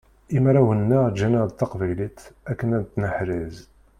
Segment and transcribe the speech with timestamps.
[0.37, 2.19] Imarawen-nneɣ ǧǧanaɣ-d taqbaylit
[2.51, 3.55] akken ad tt-neḥrez.